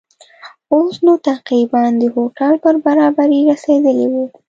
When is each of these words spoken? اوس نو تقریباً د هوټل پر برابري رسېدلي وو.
اوس 0.73 0.95
نو 1.05 1.13
تقریباً 1.29 1.83
د 2.01 2.03
هوټل 2.15 2.53
پر 2.63 2.75
برابري 2.85 3.39
رسېدلي 3.51 4.05
وو. 4.11 4.23